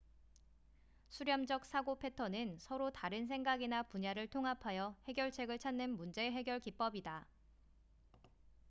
[1.09, 7.27] 수렴젹 사고 패턴은 서로 다른 생각이나 분야를 통합하여 해결책을 찾는 문제 해결 기법이다